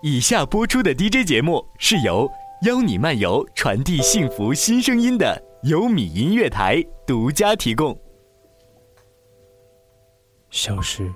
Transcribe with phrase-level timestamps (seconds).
[0.00, 2.30] 以下播出的 DJ 节目是由
[2.62, 7.98] 邀你漫游传递幸福新声音的优米音乐台独家提供。
[10.50, 11.12] 消失。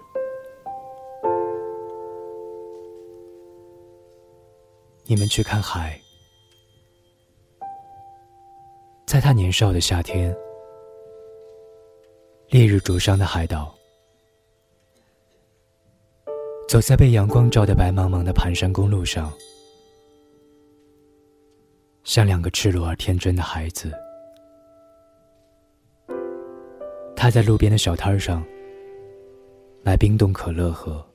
[5.05, 6.01] 你们去看海，
[9.07, 10.35] 在他年少的夏天，
[12.49, 13.73] 烈日灼伤的海岛。
[16.73, 19.31] 走在被阳光照得白茫茫的盘山公路上，
[22.03, 23.93] 像两个赤裸而天真的孩子。
[27.15, 28.43] 他在路边的小摊上
[29.83, 31.07] 买冰冻可乐喝，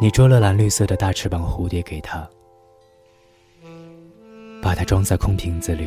[0.00, 2.28] 你捉了蓝绿色的大翅膀蝴蝶给他，
[4.60, 5.86] 把它装在空瓶子里，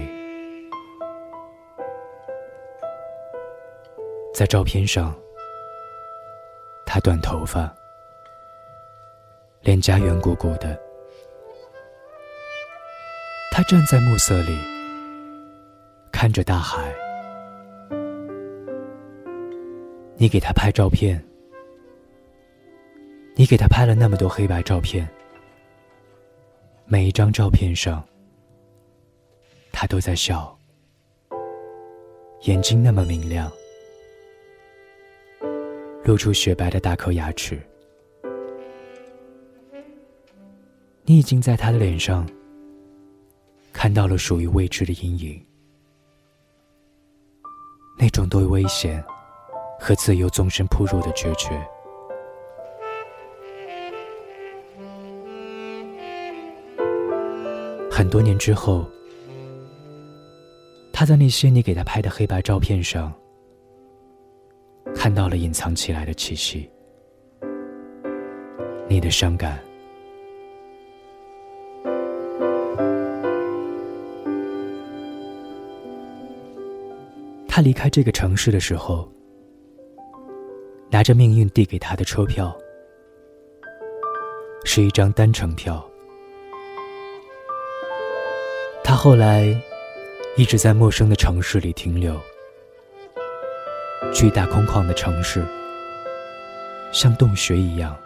[4.33, 5.13] 在照片上。
[6.97, 7.71] 他短头发，
[9.61, 10.75] 脸颊圆鼓鼓的。
[13.51, 14.57] 他站在暮色里，
[16.11, 16.91] 看着大海。
[20.15, 21.23] 你给他拍照片，
[23.35, 25.07] 你给他拍了那么多黑白照片，
[26.85, 28.03] 每一张照片上，
[29.71, 30.57] 他都在笑，
[32.45, 33.51] 眼睛那么明亮。
[36.03, 37.61] 露出雪白的大颗牙齿，
[41.03, 42.25] 你已经在他的脸上
[43.73, 45.45] 看到了属于未知的阴影，
[47.99, 49.03] 那种对危险
[49.79, 51.61] 和自由纵身扑入的决绝。
[57.91, 58.85] 很多年之后，
[60.93, 63.13] 他在那些你给他拍的黑白照片上。
[64.97, 66.67] 看到了隐藏起来的气息，
[68.89, 69.57] 你的伤感。
[77.47, 79.07] 他离开这个城市的时候，
[80.89, 82.53] 拿着命运递给他的车票，
[84.65, 85.87] 是一张单程票。
[88.83, 89.55] 他后来
[90.35, 92.19] 一直在陌生的城市里停留。
[94.13, 95.43] 巨大空旷的城市，
[96.91, 97.97] 像洞穴一样，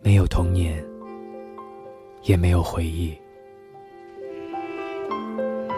[0.00, 0.84] 没有童年，
[2.22, 3.16] 也没有回忆。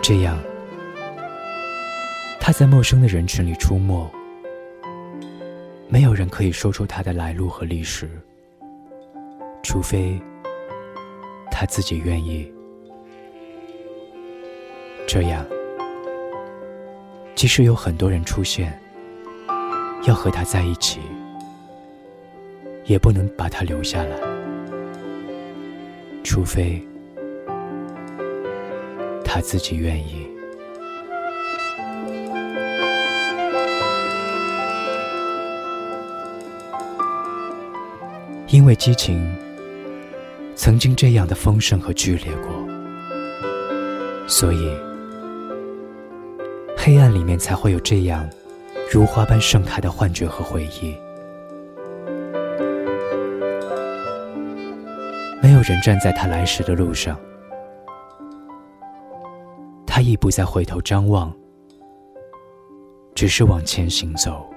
[0.03, 0.39] 这样，
[2.41, 4.11] 他在陌生的人群里出没，
[5.89, 8.09] 没有人可以说出他的来路和历史，
[9.63, 10.21] 除非
[11.51, 12.53] 他自己愿意。
[15.07, 15.45] 这样。
[17.39, 18.77] 即使有很多人出现，
[20.09, 20.99] 要和他在一起，
[22.85, 24.17] 也不能把他留下来，
[26.25, 26.85] 除非
[29.25, 30.27] 他自己愿意。
[38.49, 39.33] 因为激情
[40.57, 42.51] 曾经这样的丰盛和剧烈过，
[44.27, 44.88] 所以。
[46.91, 48.27] 黑暗里面才会有这样
[48.91, 50.97] 如花般盛开的幻觉和回忆。
[55.43, 57.21] 没有人站在他来时的路上，
[59.87, 61.31] 他亦不再回头张望，
[63.15, 64.49] 只是往前行走。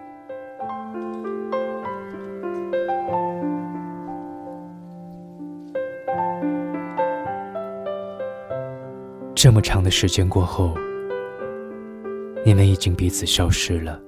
[9.36, 10.74] 这么长的时间过后。
[12.44, 14.02] 你们已经彼此消失了。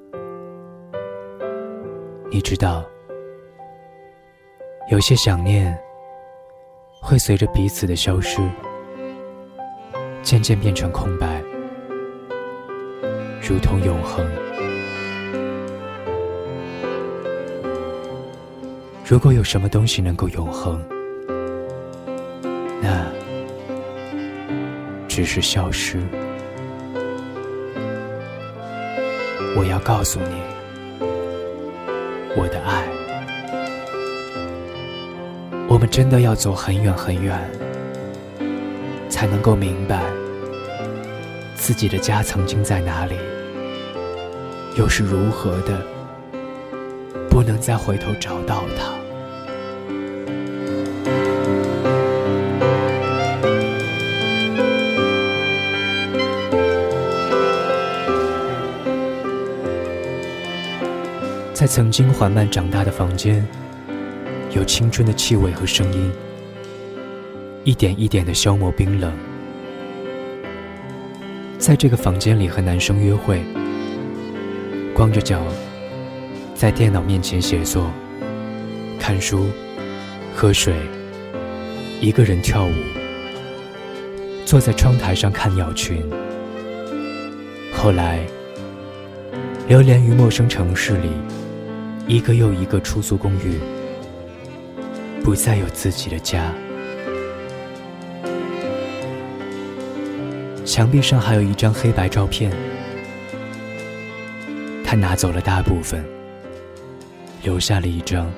[2.32, 2.84] 你知道，
[4.90, 5.78] 有些想念
[7.00, 8.42] 会随着彼此的消失，
[10.24, 11.44] 渐渐变成空白，
[13.40, 14.28] 如同永恒。
[19.06, 20.84] 如果有什么东西能够永恒，
[22.82, 23.06] 那
[25.08, 26.02] 只是消失。
[29.84, 30.42] 告诉你，
[32.38, 32.88] 我的爱，
[35.68, 37.38] 我们真的要走很远很远，
[39.10, 40.02] 才能够明白
[41.56, 43.16] 自己的家曾经在哪里，
[44.78, 45.82] 又是如何的，
[47.30, 48.93] 不能再回头找到它。
[61.64, 63.42] 在曾经缓慢长大的房间，
[64.52, 66.12] 有青春的气味和声音，
[67.64, 69.14] 一点一点的消磨冰冷。
[71.58, 73.42] 在这个房间里和男生约会，
[74.94, 75.42] 光着脚，
[76.54, 77.90] 在电脑面前写作、
[79.00, 79.46] 看书、
[80.36, 80.76] 喝水，
[82.02, 82.74] 一个人跳舞，
[84.44, 86.04] 坐在窗台上看鸟群。
[87.74, 88.20] 后来，
[89.70, 91.08] 流连于陌生城市里，
[92.08, 93.60] 一个又一个出租公寓，
[95.24, 96.54] 不再有自己的家。
[100.66, 102.52] 墙壁上还有一张黑白照片，
[104.84, 106.04] 他拿走了大部分，
[107.42, 108.30] 留下了一张。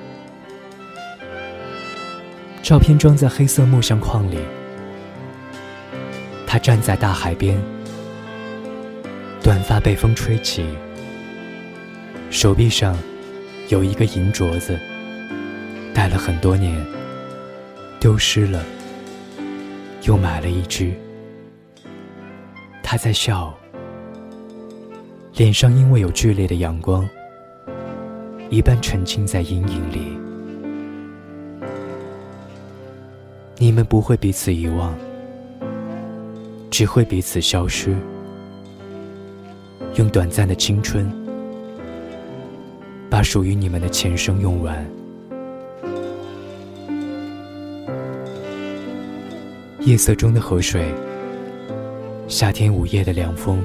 [2.62, 4.38] 照片装在黑色木相框里，
[6.46, 7.60] 他站在大海边，
[9.42, 10.64] 短发被风吹起，
[12.30, 12.96] 手臂上
[13.68, 14.78] 有一个银镯子，
[15.92, 16.86] 戴了很多年，
[17.98, 18.64] 丢失了，
[20.02, 20.92] 又买了一只。
[22.80, 23.52] 他在笑，
[25.34, 27.08] 脸上因为有剧烈的阳光，
[28.50, 30.16] 一半沉浸在阴影里。
[33.58, 34.94] 你们不会彼此遗忘，
[36.70, 37.96] 只会彼此消失，
[39.96, 41.10] 用短暂的青春，
[43.16, 44.86] 把属于你们的前生用完。
[49.80, 50.94] 夜色中的河水。
[52.28, 53.64] 夏天午夜的凉风，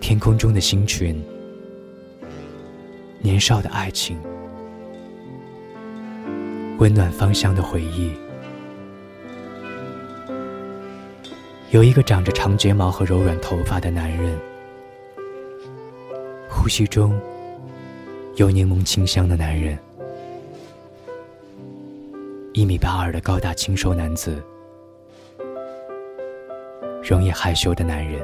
[0.00, 1.24] 天空中的星群，
[3.20, 4.18] 年少的爱情，
[6.78, 8.10] 温暖芳香的回忆。
[11.70, 14.36] 有一个长着长睫毛和柔软头发的男人，
[16.50, 17.16] 呼吸中
[18.36, 19.78] 有柠檬清香的男人，
[22.52, 24.42] 一米八二的高大清瘦男子。
[27.02, 28.20] 容易害羞的男人，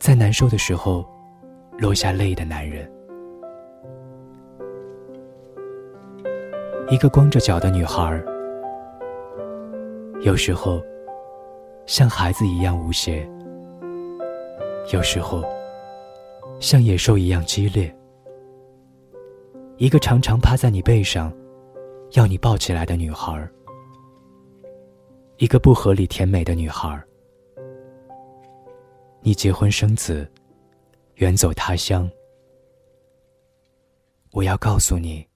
[0.00, 1.06] 在难受的时候
[1.78, 2.90] 落下泪的男人，
[6.88, 8.20] 一个光着脚的女孩，
[10.22, 10.82] 有时候
[11.86, 13.28] 像孩子一样无邪，
[14.92, 15.44] 有时候
[16.60, 17.94] 像野兽一样激烈，
[19.76, 21.32] 一个常常趴在你背上
[22.12, 23.48] 要你抱起来的女孩。
[25.38, 27.02] 一个不合理甜美的女孩，
[29.20, 30.30] 你结婚生子，
[31.16, 32.08] 远走他乡。
[34.30, 35.26] 我要告诉你，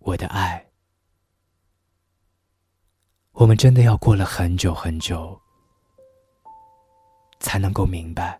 [0.00, 0.64] 我的爱，
[3.32, 5.40] 我们真的要过了很久很久，
[7.40, 8.38] 才能够明白，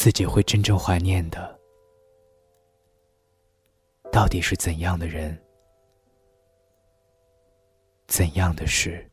[0.00, 1.58] 自己会真正怀念的，
[4.12, 5.36] 到底是怎样的人。
[8.06, 9.04] 怎样的事？